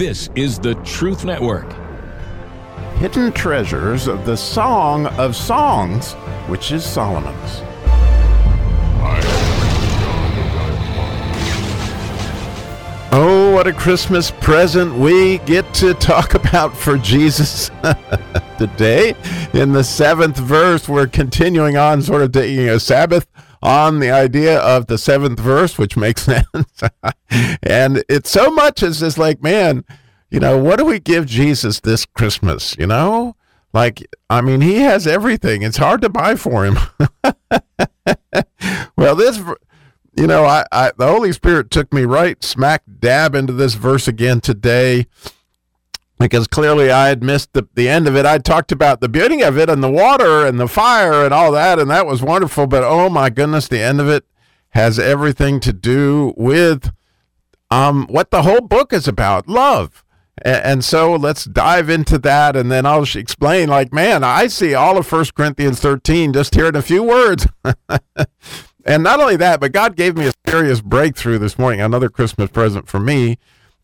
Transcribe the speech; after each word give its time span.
This 0.00 0.30
is 0.34 0.58
the 0.58 0.76
Truth 0.76 1.26
Network. 1.26 1.70
Hidden 2.96 3.32
treasures 3.32 4.06
of 4.06 4.24
the 4.24 4.34
Song 4.34 5.04
of 5.18 5.36
Songs, 5.36 6.14
which 6.48 6.72
is 6.72 6.86
Solomon's. 6.86 7.60
Oh, 13.12 13.52
what 13.52 13.66
a 13.66 13.74
Christmas 13.74 14.30
present 14.30 14.94
we 14.94 15.36
get 15.40 15.74
to 15.74 15.92
talk 15.92 16.32
about 16.46 16.74
for 16.74 16.96
Jesus 16.96 17.70
today. 18.58 19.14
In 19.52 19.72
the 19.72 19.84
seventh 19.84 20.38
verse, 20.38 20.88
we're 20.88 21.08
continuing 21.08 21.76
on, 21.76 22.00
sort 22.00 22.22
of 22.22 22.32
taking 22.32 22.70
a 22.70 22.80
Sabbath 22.80 23.26
on 23.62 24.00
the 24.00 24.10
idea 24.10 24.58
of 24.58 24.86
the 24.86 24.98
seventh 24.98 25.38
verse, 25.38 25.78
which 25.78 25.96
makes 25.96 26.22
sense. 26.24 26.82
and 27.62 28.04
it's 28.08 28.30
so 28.30 28.50
much 28.50 28.82
as 28.82 29.00
just 29.00 29.18
like, 29.18 29.42
man, 29.42 29.84
you 30.30 30.40
know, 30.40 30.58
what 30.58 30.78
do 30.78 30.84
we 30.84 30.98
give 30.98 31.26
Jesus 31.26 31.80
this 31.80 32.06
Christmas? 32.06 32.76
You 32.78 32.86
know, 32.86 33.36
like, 33.72 34.06
I 34.28 34.40
mean, 34.40 34.60
he 34.60 34.76
has 34.76 35.06
everything. 35.06 35.62
It's 35.62 35.76
hard 35.76 36.02
to 36.02 36.08
buy 36.08 36.36
for 36.36 36.64
him. 36.64 36.78
well, 38.96 39.16
this 39.16 39.40
you 40.16 40.26
know, 40.26 40.44
I, 40.44 40.64
I 40.72 40.92
the 40.96 41.06
Holy 41.06 41.32
Spirit 41.32 41.70
took 41.70 41.92
me 41.92 42.02
right 42.02 42.42
smack 42.42 42.82
dab 42.98 43.34
into 43.34 43.52
this 43.52 43.74
verse 43.74 44.08
again 44.08 44.40
today 44.40 45.06
because 46.20 46.46
clearly 46.46 46.90
I 46.90 47.08
had 47.08 47.22
missed 47.22 47.54
the, 47.54 47.66
the 47.74 47.88
end 47.88 48.06
of 48.06 48.14
it. 48.14 48.26
I 48.26 48.38
talked 48.38 48.70
about 48.70 49.00
the 49.00 49.08
beauty 49.08 49.42
of 49.42 49.58
it 49.58 49.68
and 49.68 49.82
the 49.82 49.90
water 49.90 50.46
and 50.46 50.60
the 50.60 50.68
fire 50.68 51.24
and 51.24 51.34
all 51.34 51.50
that, 51.52 51.78
and 51.78 51.90
that 51.90 52.06
was 52.06 52.22
wonderful. 52.22 52.66
But 52.66 52.84
oh 52.84 53.08
my 53.08 53.30
goodness, 53.30 53.66
the 53.66 53.80
end 53.80 54.00
of 54.00 54.08
it 54.08 54.24
has 54.70 54.98
everything 54.98 55.58
to 55.60 55.72
do 55.72 56.34
with 56.36 56.92
um, 57.70 58.06
what 58.08 58.30
the 58.30 58.42
whole 58.42 58.60
book 58.60 58.92
is 58.92 59.08
about 59.08 59.48
love. 59.48 60.04
And, 60.42 60.82
so 60.82 61.16
let's 61.16 61.44
dive 61.44 61.90
into 61.90 62.16
that, 62.18 62.56
and 62.56 62.72
then 62.72 62.86
I'll 62.86 63.02
explain. 63.02 63.68
Like, 63.68 63.92
man, 63.92 64.24
I 64.24 64.46
see 64.46 64.72
all 64.72 64.96
of 64.96 65.06
First 65.06 65.34
Corinthians 65.34 65.80
13 65.80 66.32
just 66.32 66.54
here 66.54 66.68
in 66.68 66.76
a 66.76 66.80
few 66.80 67.02
words. 67.02 67.46
And 68.84 69.02
not 69.02 69.20
only 69.20 69.36
that, 69.36 69.60
but 69.60 69.72
God 69.72 69.96
gave 69.96 70.16
me 70.16 70.26
a 70.26 70.32
serious 70.48 70.80
breakthrough 70.80 71.38
this 71.38 71.58
morning, 71.58 71.80
another 71.80 72.08
Christmas 72.08 72.50
present 72.50 72.88
for 72.88 72.98
me, 72.98 73.38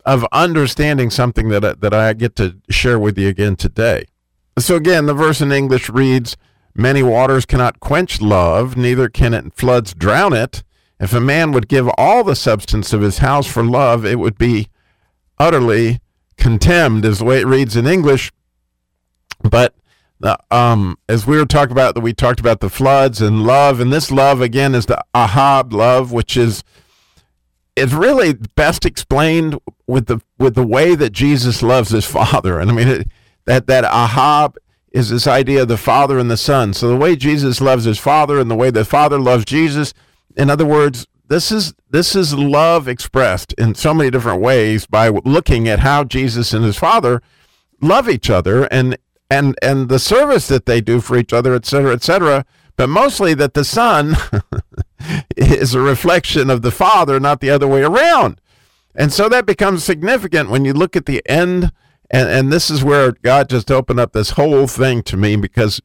of 0.07 0.25
understanding 0.33 1.11
something 1.11 1.49
that 1.51 1.65
I, 1.65 1.73
that 1.75 1.93
I 1.93 2.13
get 2.15 2.37
to 2.37 2.57
share 2.71 2.99
with 2.99 3.19
you 3.19 3.29
again 3.29 3.57
today. 3.57 4.07
So 4.59 4.77
again, 4.77 5.05
the 5.07 5.13
verse 5.15 5.43
in 5.43 5.53
English 5.53 5.91
reads, 5.91 6.37
"Many 6.75 7.03
waters 7.03 7.45
cannot 7.45 7.81
quench 7.81 8.23
love, 8.23 8.77
neither 8.77 9.09
can 9.09 9.35
it 9.35 9.53
floods 9.55 9.93
drown 9.93 10.33
it. 10.33 10.63
If 10.99 11.13
a 11.13 11.21
man 11.21 11.53
would 11.53 11.69
give 11.69 11.91
all 11.99 12.25
the 12.25 12.37
substance 12.37 12.95
of 12.95 13.03
his 13.03 13.19
house 13.19 13.47
for 13.47 13.63
love, 13.65 14.07
it 14.07 14.19
would 14.19 14.39
be 14.39 14.69
utterly 15.39 16.01
contemned," 16.39 17.05
is 17.05 17.19
the 17.19 17.25
way 17.25 17.41
it 17.41 17.47
reads 17.47 17.77
in 17.77 17.87
English. 17.87 18.33
But 19.43 19.75
um, 20.51 20.97
as 21.09 21.27
we 21.27 21.37
were 21.37 21.45
talking 21.45 21.73
about, 21.73 22.01
we 22.01 22.15
talked 22.15 22.41
about 22.41 22.61
the 22.61 22.71
floods 22.71 23.21
and 23.21 23.45
love, 23.45 23.81
and 23.81 23.93
this 23.93 24.11
love 24.11 24.41
again 24.41 24.75
is 24.75 24.87
the 24.87 25.03
ahab 25.15 25.75
love, 25.75 26.13
which 26.13 26.37
is 26.37 26.65
is 27.77 27.95
really 27.95 28.33
best 28.33 28.85
explained 28.85 29.59
with 29.87 30.07
the 30.07 30.21
with 30.39 30.55
the 30.55 30.67
way 30.67 30.95
that 30.95 31.11
Jesus 31.11 31.63
loves 31.63 31.91
his 31.91 32.05
Father. 32.19 32.59
And 32.59 32.71
I 32.71 32.75
mean 32.75 32.89
it, 32.89 33.09
that 33.45 33.67
that 33.67 33.85
ahab 33.85 34.57
is 34.91 35.11
this 35.11 35.27
idea 35.27 35.63
of 35.63 35.69
the 35.69 35.77
Father 35.77 36.19
and 36.19 36.31
the 36.31 36.37
Son. 36.37 36.73
So 36.73 36.89
the 36.89 36.97
way 36.97 37.17
Jesus 37.17 37.61
loves 37.61 37.85
his 37.85 37.99
Father 37.99 38.41
and 38.41 38.51
the 38.51 38.57
way 38.57 38.71
the 38.71 38.85
Father 38.85 39.19
loves 39.19 39.45
Jesus. 39.45 39.93
In 40.37 40.49
other 40.49 40.65
words, 40.65 41.07
this 41.29 41.53
is 41.53 41.75
this 41.91 42.17
is 42.17 42.35
love 42.35 42.89
expressed 42.89 43.53
in 43.55 43.75
so 43.75 43.93
many 43.93 44.11
different 44.11 44.41
ways 44.41 44.87
by 44.87 45.09
looking 45.09 45.69
at 45.69 45.81
how 45.81 46.05
Jesus 46.05 46.53
and 46.53 46.65
his 46.65 46.77
Father 46.77 47.21
love 47.81 48.09
each 48.09 48.31
other 48.31 48.65
and 48.65 48.97
and 49.31 49.57
and 49.61 49.89
the 49.89 49.99
service 49.99 50.49
that 50.49 50.67
they 50.67 50.81
do 50.81 51.01
for 51.01 51.17
each 51.17 51.33
other, 51.33 51.55
et 51.55 51.67
cetera, 51.67 51.93
et 51.93 52.03
cetera. 52.03 52.45
But 52.77 52.89
mostly 52.89 53.35
that 53.35 53.55
the 53.55 53.65
son 53.65 54.17
is 55.37 55.75
a 55.75 55.81
reflection 55.81 56.51
of 56.51 56.63
the 56.63 56.71
father, 56.71 57.21
not 57.21 57.41
the 57.41 57.51
other 57.51 57.67
way 57.67 57.83
around. 57.83 58.41
And 58.95 59.13
so 59.13 59.29
that 59.29 59.47
becomes 59.47 59.85
significant 59.85 60.51
when 60.51 60.65
you 60.65 60.73
look 60.73 60.97
at 60.97 61.07
the 61.07 61.23
end. 61.27 61.71
And, 62.11 62.29
and 62.29 62.53
this 62.53 62.71
is 62.71 62.83
where 62.83 63.13
God 63.13 63.49
just 63.49 63.71
opened 63.71 64.01
up 64.01 64.13
this 64.13 64.31
whole 64.31 64.67
thing 64.67 65.03
to 65.05 65.17
me 65.17 65.37
because 65.37 65.81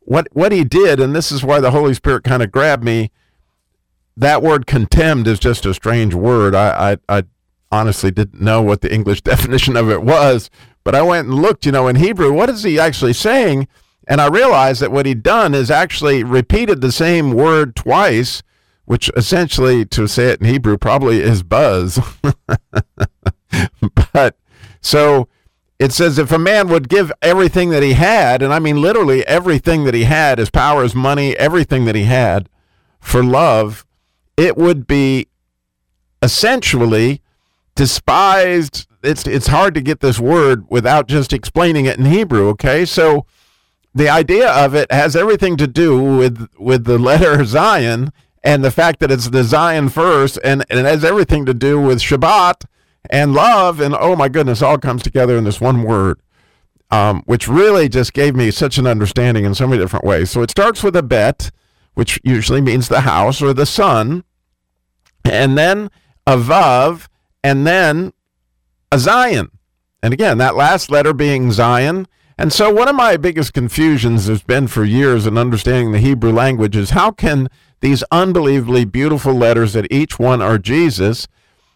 what 0.00 0.28
what 0.32 0.52
he 0.52 0.64
did, 0.64 1.00
and 1.00 1.14
this 1.14 1.30
is 1.30 1.42
why 1.42 1.60
the 1.60 1.70
Holy 1.70 1.94
Spirit 1.94 2.24
kind 2.24 2.42
of 2.42 2.50
grabbed 2.50 2.84
me. 2.84 3.10
That 4.16 4.42
word 4.42 4.66
contemned 4.66 5.26
is 5.26 5.38
just 5.38 5.66
a 5.66 5.74
strange 5.74 6.14
word. 6.14 6.54
I, 6.54 6.92
I, 6.92 7.18
I 7.18 7.22
honestly 7.70 8.10
didn't 8.10 8.40
know 8.40 8.62
what 8.62 8.80
the 8.80 8.92
English 8.92 9.22
definition 9.32 9.76
of 9.76 9.90
it 9.90 10.02
was, 10.02 10.50
but 10.82 10.94
I 10.94 11.02
went 11.02 11.28
and 11.28 11.36
looked, 11.36 11.66
you 11.66 11.72
know, 11.72 11.88
in 11.88 11.96
Hebrew, 11.96 12.32
what 12.32 12.48
is 12.48 12.62
he 12.62 12.78
actually 12.78 13.12
saying? 13.12 13.68
And 14.08 14.22
I 14.22 14.26
realized 14.26 14.80
that 14.80 14.90
what 14.90 15.04
he'd 15.04 15.22
done 15.22 15.54
is 15.54 15.70
actually 15.70 16.24
repeated 16.24 16.80
the 16.80 16.90
same 16.90 17.32
word 17.32 17.76
twice, 17.76 18.42
which 18.86 19.10
essentially, 19.14 19.84
to 19.84 20.08
say 20.08 20.30
it 20.30 20.40
in 20.40 20.46
Hebrew, 20.46 20.78
probably 20.78 21.20
is 21.20 21.42
buzz. 21.42 22.00
but 24.12 24.36
so 24.80 25.28
it 25.78 25.92
says 25.92 26.18
if 26.18 26.32
a 26.32 26.38
man 26.38 26.68
would 26.68 26.88
give 26.88 27.12
everything 27.20 27.68
that 27.70 27.82
he 27.82 27.92
had, 27.92 28.42
and 28.42 28.52
I 28.52 28.58
mean 28.58 28.80
literally 28.80 29.26
everything 29.26 29.84
that 29.84 29.94
he 29.94 30.04
had, 30.04 30.38
his 30.38 30.50
power, 30.50 30.82
his 30.82 30.94
money, 30.94 31.36
everything 31.36 31.84
that 31.84 31.94
he 31.94 32.04
had 32.04 32.48
for 33.00 33.22
love, 33.22 33.84
it 34.38 34.56
would 34.56 34.86
be 34.86 35.28
essentially 36.22 37.20
despised 37.74 38.86
it's 39.02 39.26
it's 39.26 39.46
hard 39.46 39.74
to 39.74 39.80
get 39.80 40.00
this 40.00 40.18
word 40.18 40.66
without 40.68 41.06
just 41.06 41.32
explaining 41.32 41.86
it 41.86 41.98
in 41.98 42.06
Hebrew. 42.06 42.48
Okay, 42.48 42.84
so 42.84 43.26
the 43.98 44.08
idea 44.08 44.48
of 44.48 44.74
it 44.74 44.90
has 44.92 45.16
everything 45.16 45.56
to 45.56 45.66
do 45.66 46.00
with 46.00 46.48
with 46.58 46.84
the 46.84 46.98
letter 46.98 47.36
Zayin 47.38 48.10
and 48.44 48.64
the 48.64 48.70
fact 48.70 49.00
that 49.00 49.10
it's 49.10 49.30
the 49.30 49.42
Zayin 49.42 49.90
first, 49.90 50.38
and, 50.44 50.64
and 50.70 50.78
it 50.78 50.86
has 50.86 51.04
everything 51.04 51.44
to 51.46 51.52
do 51.52 51.80
with 51.80 51.98
Shabbat 51.98 52.64
and 53.10 53.34
love, 53.34 53.80
and 53.80 53.94
oh 53.98 54.14
my 54.14 54.28
goodness, 54.28 54.62
all 54.62 54.78
comes 54.78 55.02
together 55.02 55.36
in 55.36 55.42
this 55.42 55.60
one 55.60 55.82
word, 55.82 56.20
um, 56.90 57.22
which 57.26 57.48
really 57.48 57.88
just 57.88 58.12
gave 58.12 58.36
me 58.36 58.52
such 58.52 58.78
an 58.78 58.86
understanding 58.86 59.44
in 59.44 59.54
so 59.54 59.66
many 59.66 59.82
different 59.82 60.04
ways. 60.04 60.30
So 60.30 60.42
it 60.42 60.50
starts 60.50 60.82
with 60.84 60.94
a 60.94 61.02
bet, 61.02 61.50
which 61.94 62.20
usually 62.22 62.60
means 62.60 62.88
the 62.88 63.00
house 63.00 63.42
or 63.42 63.52
the 63.52 63.66
son, 63.66 64.22
and 65.24 65.58
then 65.58 65.90
a 66.24 66.36
vav, 66.36 67.08
and 67.42 67.66
then 67.66 68.12
a 68.92 68.96
Zayin. 68.96 69.48
And 70.00 70.14
again, 70.14 70.38
that 70.38 70.54
last 70.54 70.90
letter 70.90 71.12
being 71.12 71.48
Zayin. 71.48 72.06
And 72.38 72.52
so, 72.52 72.72
one 72.72 72.86
of 72.88 72.94
my 72.94 73.16
biggest 73.16 73.52
confusions 73.52 74.28
has 74.28 74.42
been 74.42 74.68
for 74.68 74.84
years 74.84 75.26
in 75.26 75.36
understanding 75.36 75.90
the 75.90 75.98
Hebrew 75.98 76.32
language 76.32 76.76
is 76.76 76.90
how 76.90 77.10
can 77.10 77.48
these 77.80 78.04
unbelievably 78.12 78.84
beautiful 78.86 79.34
letters 79.34 79.72
that 79.72 79.90
each 79.90 80.18
one 80.18 80.40
are 80.40 80.56
Jesus, 80.56 81.26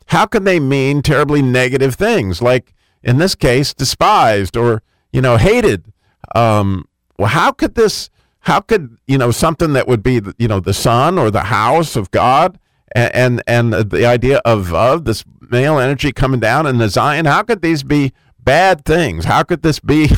how 0.06 0.26
can 0.26 0.44
they 0.44 0.60
mean 0.60 1.02
terribly 1.02 1.42
negative 1.42 1.96
things? 1.96 2.40
Like 2.40 2.74
in 3.02 3.18
this 3.18 3.34
case, 3.34 3.74
despised 3.74 4.56
or, 4.56 4.82
you 5.12 5.20
know, 5.20 5.36
hated. 5.36 5.92
Um, 6.34 6.86
well, 7.18 7.28
how 7.28 7.52
could 7.52 7.74
this, 7.74 8.10
how 8.40 8.60
could, 8.60 8.96
you 9.06 9.18
know, 9.18 9.30
something 9.30 9.72
that 9.72 9.88
would 9.88 10.02
be, 10.02 10.20
you 10.38 10.48
know, 10.48 10.60
the 10.60 10.74
son 10.74 11.18
or 11.18 11.30
the 11.30 11.44
house 11.44 11.96
of 11.96 12.10
God 12.10 12.58
and, 12.94 13.42
and, 13.46 13.72
and 13.74 13.90
the 13.90 14.06
idea 14.06 14.38
of, 14.44 14.72
of 14.72 15.04
this 15.04 15.24
male 15.40 15.78
energy 15.78 16.12
coming 16.12 16.40
down 16.40 16.66
in 16.66 16.78
the 16.78 16.86
Zayin. 16.86 17.26
How 17.26 17.42
could 17.42 17.62
these 17.62 17.82
be 17.82 18.12
bad 18.44 18.84
things? 18.84 19.24
How 19.24 19.42
could 19.42 19.62
this 19.62 19.78
be, 19.78 20.10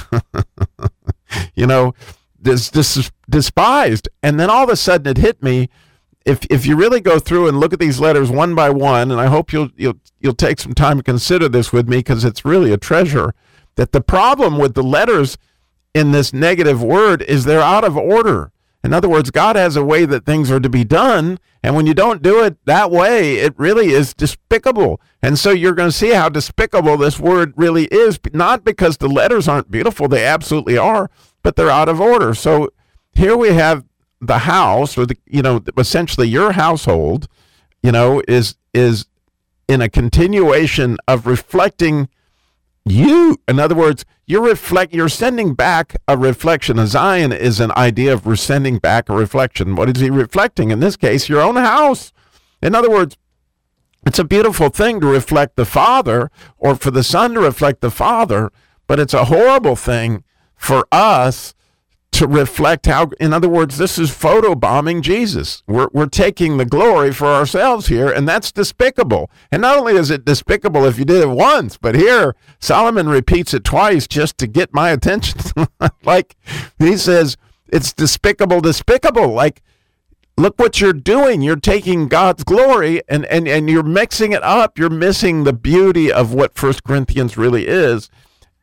you 1.54 1.66
know, 1.66 1.94
this, 2.38 2.70
this 2.70 3.10
despised? 3.28 4.08
And 4.22 4.38
then 4.38 4.50
all 4.50 4.64
of 4.64 4.70
a 4.70 4.76
sudden 4.76 5.06
it 5.06 5.18
hit 5.18 5.42
me. 5.42 5.68
If, 6.24 6.46
if 6.48 6.66
you 6.66 6.76
really 6.76 7.00
go 7.00 7.18
through 7.18 7.48
and 7.48 7.60
look 7.60 7.72
at 7.74 7.78
these 7.78 8.00
letters 8.00 8.30
one 8.30 8.54
by 8.54 8.70
one, 8.70 9.10
and 9.10 9.20
I 9.20 9.26
hope 9.26 9.52
you'll 9.52 9.68
you'll 9.76 9.98
you'll 10.20 10.34
take 10.34 10.58
some 10.58 10.72
time 10.72 10.96
to 10.96 11.02
consider 11.02 11.50
this 11.50 11.70
with 11.70 11.86
me 11.86 11.98
because 11.98 12.24
it's 12.24 12.46
really 12.46 12.72
a 12.72 12.78
treasure. 12.78 13.34
That 13.74 13.92
the 13.92 14.00
problem 14.00 14.56
with 14.56 14.72
the 14.72 14.82
letters 14.82 15.36
in 15.94 16.12
this 16.12 16.32
negative 16.32 16.82
word 16.82 17.20
is 17.20 17.44
they're 17.44 17.60
out 17.60 17.84
of 17.84 17.98
order. 17.98 18.52
In 18.84 18.92
other 18.92 19.08
words, 19.08 19.30
God 19.30 19.56
has 19.56 19.76
a 19.76 19.84
way 19.84 20.04
that 20.04 20.26
things 20.26 20.50
are 20.50 20.60
to 20.60 20.68
be 20.68 20.84
done. 20.84 21.38
And 21.62 21.74
when 21.74 21.86
you 21.86 21.94
don't 21.94 22.22
do 22.22 22.44
it 22.44 22.62
that 22.66 22.90
way, 22.90 23.36
it 23.36 23.58
really 23.58 23.92
is 23.92 24.12
despicable. 24.12 25.00
And 25.22 25.38
so 25.38 25.50
you're 25.50 25.72
going 25.72 25.88
to 25.88 25.96
see 25.96 26.10
how 26.10 26.28
despicable 26.28 26.98
this 26.98 27.18
word 27.18 27.54
really 27.56 27.86
is, 27.86 28.20
not 28.34 28.62
because 28.62 28.98
the 28.98 29.08
letters 29.08 29.48
aren't 29.48 29.70
beautiful, 29.70 30.06
they 30.06 30.26
absolutely 30.26 30.76
are, 30.76 31.10
but 31.42 31.56
they're 31.56 31.70
out 31.70 31.88
of 31.88 31.98
order. 31.98 32.34
So 32.34 32.68
here 33.14 33.38
we 33.38 33.54
have 33.54 33.86
the 34.20 34.40
house, 34.40 34.98
or 34.98 35.06
the, 35.06 35.16
you 35.26 35.40
know, 35.40 35.62
essentially 35.78 36.28
your 36.28 36.52
household, 36.52 37.26
you 37.82 37.90
know, 37.90 38.22
is, 38.28 38.56
is 38.74 39.06
in 39.66 39.80
a 39.80 39.88
continuation 39.88 40.98
of 41.08 41.26
reflecting 41.26 42.10
you 42.84 43.38
in 43.48 43.58
other 43.58 43.74
words 43.74 44.04
you're 44.26 44.42
reflect 44.42 44.92
you're 44.94 45.08
sending 45.08 45.54
back 45.54 45.96
a 46.08 46.16
reflection. 46.16 46.78
A 46.78 46.82
zayin 46.82 47.36
is 47.36 47.60
an 47.60 47.72
idea 47.76 48.12
of 48.12 48.38
sending 48.38 48.78
back 48.78 49.08
a 49.08 49.14
reflection. 49.14 49.76
What 49.76 49.94
is 49.94 50.00
he 50.00 50.10
reflecting? 50.10 50.70
In 50.70 50.80
this 50.80 50.96
case 50.96 51.28
your 51.28 51.40
own 51.40 51.56
house. 51.56 52.12
In 52.62 52.74
other 52.74 52.90
words 52.90 53.16
it's 54.06 54.18
a 54.18 54.24
beautiful 54.24 54.68
thing 54.68 55.00
to 55.00 55.06
reflect 55.06 55.56
the 55.56 55.64
Father 55.64 56.30
or 56.58 56.74
for 56.74 56.90
the 56.90 57.02
Son 57.02 57.34
to 57.34 57.40
reflect 57.40 57.80
the 57.80 57.90
Father, 57.90 58.50
but 58.86 59.00
it's 59.00 59.14
a 59.14 59.26
horrible 59.26 59.76
thing 59.76 60.24
for 60.54 60.86
us 60.92 61.54
to 62.14 62.28
reflect 62.28 62.86
how, 62.86 63.10
in 63.18 63.32
other 63.32 63.48
words, 63.48 63.76
this 63.76 63.98
is 63.98 64.10
photobombing 64.10 65.02
Jesus. 65.02 65.64
We're, 65.66 65.88
we're 65.92 66.06
taking 66.06 66.58
the 66.58 66.64
glory 66.64 67.12
for 67.12 67.26
ourselves 67.26 67.88
here, 67.88 68.08
and 68.08 68.28
that's 68.28 68.52
despicable. 68.52 69.32
And 69.50 69.62
not 69.62 69.78
only 69.78 69.96
is 69.96 70.10
it 70.10 70.24
despicable 70.24 70.84
if 70.84 70.96
you 70.96 71.04
did 71.04 71.22
it 71.22 71.28
once, 71.28 71.76
but 71.76 71.96
here 71.96 72.36
Solomon 72.60 73.08
repeats 73.08 73.52
it 73.52 73.64
twice 73.64 74.06
just 74.06 74.38
to 74.38 74.46
get 74.46 74.72
my 74.72 74.90
attention. 74.90 75.40
like 76.04 76.36
he 76.78 76.96
says, 76.96 77.36
it's 77.66 77.92
despicable, 77.92 78.60
despicable. 78.60 79.32
Like, 79.32 79.60
look 80.36 80.56
what 80.56 80.80
you're 80.80 80.92
doing. 80.92 81.42
You're 81.42 81.56
taking 81.56 82.06
God's 82.06 82.44
glory 82.44 83.02
and, 83.08 83.24
and, 83.26 83.48
and 83.48 83.68
you're 83.68 83.82
mixing 83.82 84.30
it 84.30 84.42
up. 84.44 84.78
You're 84.78 84.88
missing 84.88 85.42
the 85.42 85.52
beauty 85.52 86.12
of 86.12 86.32
what 86.32 86.54
First 86.54 86.84
Corinthians 86.84 87.36
really 87.36 87.66
is. 87.66 88.08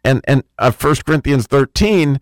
And, 0.06 0.22
and 0.26 0.44
uh, 0.58 0.72
1 0.72 0.96
Corinthians 1.06 1.48
13, 1.48 2.22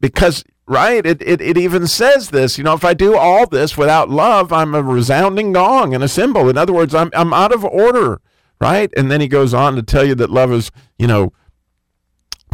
because 0.00 0.44
right? 0.68 1.04
It, 1.04 1.22
it, 1.22 1.40
it 1.40 1.56
even 1.56 1.86
says 1.86 2.30
this, 2.30 2.58
you 2.58 2.64
know, 2.64 2.74
if 2.74 2.84
I 2.84 2.94
do 2.94 3.16
all 3.16 3.46
this 3.46 3.76
without 3.76 4.10
love, 4.10 4.52
I'm 4.52 4.74
a 4.74 4.82
resounding 4.82 5.52
gong 5.52 5.94
and 5.94 6.04
a 6.04 6.08
cymbal. 6.08 6.48
In 6.48 6.58
other 6.58 6.72
words, 6.72 6.94
I'm, 6.94 7.10
I'm 7.14 7.32
out 7.32 7.52
of 7.52 7.64
order, 7.64 8.20
right? 8.60 8.92
And 8.96 9.10
then 9.10 9.20
he 9.20 9.28
goes 9.28 9.54
on 9.54 9.74
to 9.76 9.82
tell 9.82 10.04
you 10.04 10.14
that 10.16 10.30
love 10.30 10.52
is, 10.52 10.70
you 10.98 11.06
know, 11.06 11.32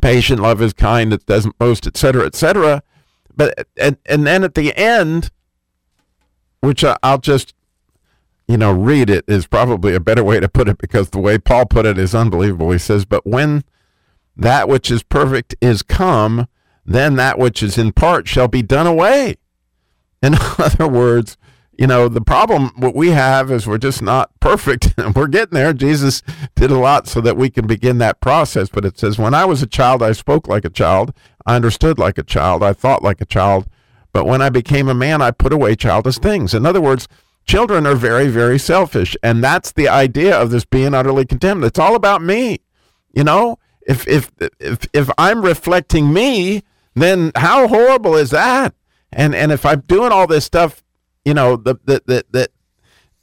patient, 0.01 0.41
love 0.41 0.63
is 0.63 0.73
kind, 0.73 1.13
it 1.13 1.27
doesn't 1.27 1.59
boast, 1.59 1.87
et 1.87 1.97
cetera, 1.97 2.25
et 2.25 2.35
cetera. 2.35 2.83
But, 3.37 3.67
and, 3.77 3.97
and 4.07 4.27
then 4.27 4.45
at 4.45 4.55
the 4.55 4.77
end, 4.77 5.31
which 6.61 6.85
I'll 7.03 7.19
just, 7.19 7.53
you 8.47 8.57
know, 8.57 8.73
read 8.73 9.11
it 9.11 9.25
is 9.27 9.47
probably 9.47 9.95
a 9.95 10.01
better 10.01 10.23
way 10.23 10.39
to 10.39 10.49
put 10.49 10.69
it 10.69 10.79
because 10.79 11.11
the 11.11 11.19
way 11.19 11.39
Paul 11.39 11.67
put 11.67 11.87
it 11.87 11.99
is 11.99 12.15
unbelievable. 12.15 12.71
He 12.71 12.79
says, 12.79 13.05
but 13.05 13.27
when 13.27 13.65
that 14.37 14.69
which 14.69 14.91
is 14.91 15.03
perfect 15.03 15.55
is 15.61 15.83
come, 15.83 16.47
then 16.85 17.17
that 17.17 17.39
which 17.39 17.63
is 17.63 17.79
in 17.79 17.93
part 17.93 18.29
shall 18.29 18.49
be 18.49 18.63
done 18.63 18.87
away. 18.87 19.37
In 20.23 20.35
other 20.59 20.89
words, 20.89 21.37
you 21.79 21.87
know, 21.87 22.09
the 22.09 22.21
problem 22.21 22.71
what 22.77 22.95
we 22.95 23.11
have 23.11 23.51
is 23.51 23.67
we're 23.67 23.79
just 23.79 24.03
not 24.03 24.31
perfect. 24.41 24.95
we're 25.17 25.27
getting 25.27 25.55
there. 25.55 25.73
Jesus 25.73 26.23
did 26.55 26.71
a 26.71 26.79
lot 26.79 27.09
so 27.09 27.21
that 27.21 27.37
we 27.37 27.51
can 27.51 27.67
begin 27.67 27.99
that 27.99 28.21
process. 28.21 28.69
But 28.69 28.85
it 28.85 28.99
says, 28.99 29.19
When 29.19 29.35
I 29.35 29.45
was 29.45 29.63
a 29.63 29.67
child, 29.67 30.03
I 30.03 30.13
spoke 30.13 30.47
like 30.47 30.65
a 30.65 30.71
child, 30.71 31.13
I 31.45 31.57
understood 31.57 31.99
like 31.99 32.19
a 32.19 32.23
child, 32.23 32.63
I 32.63 32.73
thought 32.73 33.03
like 33.03 33.21
a 33.21 33.27
child. 33.27 33.67
But 34.13 34.27
when 34.27 34.41
I 34.41 34.49
became 34.49 34.89
a 34.89 34.95
man, 34.95 35.21
I 35.21 35.33
put 35.33 35.53
away 35.53 35.75
childish 35.75 36.19
things. 36.19 36.55
In 36.55 36.65
other 36.65 36.81
words, 36.81 37.09
children 37.47 37.87
are 37.87 37.97
very, 37.97 38.29
very 38.29 38.59
selfish. 38.61 39.17
And 39.23 39.43
that's 39.43 39.73
the 39.73 39.89
idea 39.89 40.41
of 40.41 40.51
this 40.51 40.65
being 40.65 40.95
utterly 40.95 41.25
condemned. 41.25 41.65
It's 41.65 41.81
all 41.81 41.97
about 41.97 42.23
me. 42.23 42.59
You 43.13 43.25
know, 43.25 43.59
if 43.87 44.07
if 44.07 44.31
if 44.61 44.87
if 44.93 45.11
I'm 45.19 45.43
reflecting 45.43 46.13
me, 46.13 46.63
then 46.95 47.33
how 47.37 47.69
horrible 47.69 48.15
is 48.15 48.31
that? 48.31 48.75
And 49.13 49.35
and 49.35 49.53
if 49.53 49.65
I'm 49.65 49.81
doing 49.81 50.13
all 50.13 50.27
this 50.27 50.45
stuff, 50.45 50.83
you 51.25 51.35
know, 51.35 51.57
the 51.57 51.77
the, 51.85 52.03
the 52.31 52.49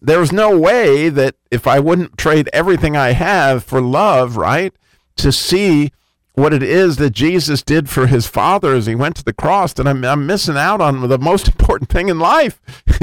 there's 0.01 0.31
no 0.31 0.57
way 0.57 1.09
that 1.09 1.35
if 1.51 1.67
I 1.67 1.79
wouldn't 1.79 2.17
trade 2.17 2.49
everything 2.51 2.97
I 2.97 3.11
have 3.11 3.63
for 3.63 3.79
love, 3.79 4.35
right? 4.35 4.73
To 5.17 5.31
see 5.31 5.91
what 6.33 6.53
it 6.53 6.63
is 6.63 6.97
that 6.97 7.11
Jesus 7.11 7.61
did 7.61 7.89
for 7.89 8.07
his 8.07 8.25
father 8.25 8.73
as 8.73 8.87
he 8.87 8.95
went 8.95 9.15
to 9.17 9.23
the 9.23 9.33
cross, 9.33 9.73
then 9.73 9.85
I'm, 9.85 10.03
I'm 10.03 10.25
missing 10.25 10.57
out 10.57 10.81
on 10.81 11.07
the 11.07 11.19
most 11.19 11.47
important 11.49 11.89
thing 11.91 12.09
in 12.09 12.17
life. 12.17 12.59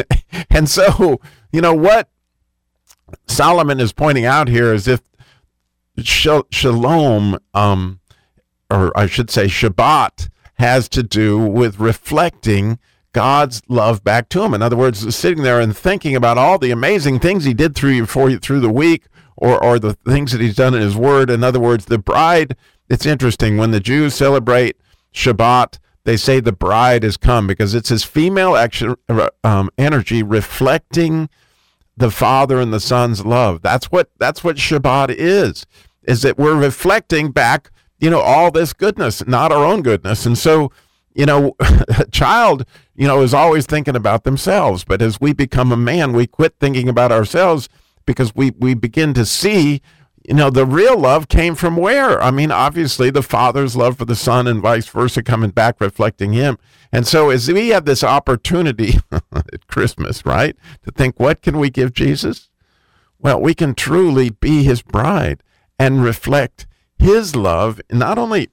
and 0.50 0.68
so, 0.68 1.20
you 1.52 1.60
know, 1.60 1.74
what 1.74 2.08
Solomon 3.26 3.78
is 3.78 3.92
pointing 3.92 4.24
out 4.24 4.48
here 4.48 4.74
is 4.74 4.88
if 4.88 5.00
shalom, 6.02 7.38
um, 7.54 8.00
or 8.70 8.96
I 8.96 9.06
should 9.06 9.30
say 9.30 9.46
Shabbat, 9.46 10.28
has 10.58 10.88
to 10.90 11.02
do 11.02 11.38
with 11.38 11.78
reflecting 11.78 12.78
God's 13.12 13.62
love 13.68 14.04
back 14.04 14.28
to 14.30 14.42
him. 14.42 14.54
In 14.54 14.62
other 14.62 14.76
words, 14.76 15.14
sitting 15.14 15.42
there 15.42 15.60
and 15.60 15.76
thinking 15.76 16.14
about 16.14 16.38
all 16.38 16.58
the 16.58 16.70
amazing 16.70 17.20
things 17.20 17.44
he 17.44 17.54
did 17.54 17.74
through 17.74 18.06
for 18.06 18.28
you 18.28 18.38
through 18.38 18.60
the 18.60 18.70
week 18.70 19.06
or, 19.36 19.62
or 19.62 19.78
the 19.78 19.94
things 19.94 20.32
that 20.32 20.40
he's 20.40 20.56
done 20.56 20.74
in 20.74 20.82
his 20.82 20.96
word. 20.96 21.30
In 21.30 21.42
other 21.42 21.60
words, 21.60 21.86
the 21.86 21.98
bride, 21.98 22.56
it's 22.88 23.06
interesting 23.06 23.56
when 23.56 23.70
the 23.70 23.80
Jews 23.80 24.14
celebrate 24.14 24.76
Shabbat, 25.12 25.78
they 26.04 26.16
say 26.16 26.40
the 26.40 26.52
bride 26.52 27.02
has 27.02 27.16
come 27.16 27.46
because 27.46 27.74
it's 27.74 27.88
his 27.88 28.04
female 28.04 28.56
action, 28.56 28.96
um, 29.44 29.70
energy 29.78 30.22
reflecting 30.22 31.28
the 31.96 32.10
father 32.10 32.60
and 32.60 32.72
the 32.72 32.80
son's 32.80 33.24
love. 33.24 33.62
That's 33.62 33.86
what 33.86 34.10
that's 34.18 34.42
what 34.44 34.56
Shabbat 34.56 35.10
is. 35.10 35.66
Is 36.02 36.22
that 36.22 36.38
we're 36.38 36.58
reflecting 36.58 37.32
back 37.32 37.70
you 37.98 38.10
know, 38.10 38.20
all 38.20 38.50
this 38.50 38.72
goodness, 38.72 39.26
not 39.26 39.52
our 39.52 39.64
own 39.64 39.82
goodness. 39.82 40.24
And 40.26 40.38
so, 40.38 40.70
you 41.14 41.26
know, 41.26 41.56
a 41.60 42.06
child, 42.10 42.64
you 42.94 43.06
know, 43.06 43.22
is 43.22 43.34
always 43.34 43.66
thinking 43.66 43.96
about 43.96 44.24
themselves. 44.24 44.84
But 44.84 45.02
as 45.02 45.20
we 45.20 45.32
become 45.32 45.72
a 45.72 45.76
man, 45.76 46.12
we 46.12 46.26
quit 46.26 46.54
thinking 46.60 46.88
about 46.88 47.12
ourselves 47.12 47.68
because 48.06 48.34
we, 48.34 48.52
we 48.58 48.74
begin 48.74 49.14
to 49.14 49.26
see, 49.26 49.82
you 50.26 50.34
know, 50.34 50.48
the 50.48 50.64
real 50.64 50.98
love 50.98 51.28
came 51.28 51.54
from 51.54 51.76
where? 51.76 52.22
I 52.22 52.30
mean, 52.30 52.50
obviously 52.52 53.10
the 53.10 53.22
father's 53.22 53.76
love 53.76 53.98
for 53.98 54.04
the 54.04 54.16
son 54.16 54.46
and 54.46 54.62
vice 54.62 54.86
versa 54.86 55.22
coming 55.22 55.50
back, 55.50 55.80
reflecting 55.80 56.32
him. 56.32 56.56
And 56.92 57.06
so 57.06 57.30
as 57.30 57.48
we 57.48 57.68
have 57.68 57.84
this 57.84 58.04
opportunity 58.04 58.94
at 59.32 59.66
Christmas, 59.66 60.24
right, 60.24 60.56
to 60.84 60.90
think, 60.90 61.18
what 61.18 61.42
can 61.42 61.58
we 61.58 61.68
give 61.68 61.92
Jesus? 61.92 62.48
Well, 63.18 63.40
we 63.40 63.54
can 63.54 63.74
truly 63.74 64.30
be 64.30 64.62
his 64.62 64.82
bride 64.82 65.42
and 65.78 66.02
reflect 66.04 66.67
his 66.98 67.36
love, 67.36 67.80
not 67.90 68.18
only 68.18 68.50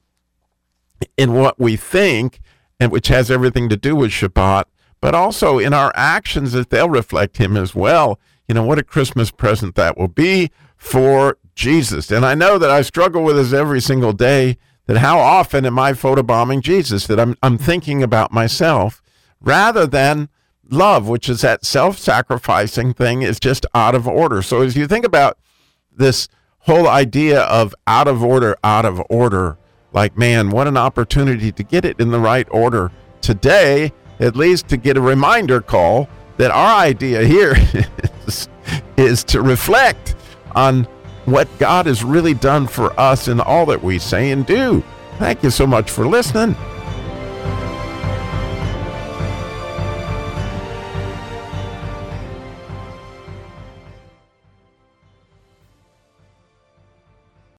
in 1.18 1.34
what 1.34 1.60
we 1.60 1.76
think, 1.76 2.40
and 2.80 2.92
which 2.92 3.08
has 3.08 3.32
everything 3.32 3.70
to 3.70 3.78
do 3.78 3.96
with 3.96 4.12
Shabbat, 4.12 4.66
but 5.02 5.16
also 5.16 5.60
in 5.60 5.74
our 5.74 5.92
actions 5.96 6.52
that 6.54 6.70
they'll 6.70 6.90
reflect 6.90 7.38
him 7.38 7.56
as 7.56 7.76
well. 7.76 8.20
You 8.48 8.56
know, 8.56 8.64
what 8.64 8.80
a 8.80 8.84
Christmas 8.84 9.32
present 9.32 9.76
that 9.76 9.98
will 9.98 10.08
be 10.08 10.52
for 10.78 11.38
Jesus. 11.56 12.12
And 12.12 12.26
I 12.26 12.36
know 12.36 12.58
that 12.58 12.70
I 12.70 12.82
struggle 12.82 13.24
with 13.24 13.38
this 13.38 13.54
every 13.54 13.82
single 13.82 14.14
day 14.14 14.58
that 14.88 14.98
how 14.98 15.20
often 15.20 15.66
am 15.66 15.80
I 15.80 15.94
photobombing 15.94 16.62
Jesus? 16.62 17.08
That 17.08 17.20
I'm, 17.20 17.36
I'm 17.42 17.58
thinking 17.58 18.04
about 18.04 18.32
myself 18.32 19.02
rather 19.42 19.88
than 19.88 20.30
love, 20.70 21.08
which 21.08 21.30
is 21.30 21.42
that 21.42 21.66
self 21.66 21.98
sacrificing 21.98 22.94
thing, 22.94 23.22
is 23.22 23.40
just 23.40 23.66
out 23.74 23.96
of 23.96 24.08
order. 24.08 24.42
So 24.42 24.62
as 24.62 24.76
you 24.76 24.88
think 24.88 25.06
about 25.06 25.38
this 25.92 26.28
whole 26.66 26.88
idea 26.88 27.42
of 27.42 27.76
out 27.88 28.08
of 28.08 28.24
order, 28.24 28.58
out 28.64 28.86
of 28.86 29.02
order. 29.10 29.58
Like, 29.94 30.18
man, 30.18 30.50
what 30.50 30.68
an 30.68 30.78
opportunity 30.78 31.52
to 31.52 31.64
get 31.64 31.86
it 31.86 32.00
in 32.00 32.12
the 32.12 32.20
right 32.20 32.48
order 32.52 32.92
today, 33.22 33.94
at 34.20 34.36
least 34.36 34.68
to 34.70 34.78
get 34.78 34.98
a 34.98 35.02
reminder 35.02 35.62
call 35.62 36.10
that 36.38 36.52
our 36.52 36.80
idea 36.82 37.24
here 37.24 37.56
is, 38.28 38.50
is 38.98 39.24
to 39.26 39.42
reflect 39.42 40.16
on 40.54 40.84
what 41.26 41.48
God 41.60 41.86
has 41.86 42.04
really 42.04 42.34
done 42.34 42.68
for 42.68 42.98
us 43.00 43.28
in 43.28 43.40
all 43.40 43.66
that 43.68 43.84
we 43.84 44.00
say 44.00 44.32
and 44.32 44.46
do. 44.46 44.84
Thank 45.18 45.44
you 45.44 45.50
so 45.50 45.66
much 45.66 45.90
for 45.90 46.06
listening. 46.08 46.56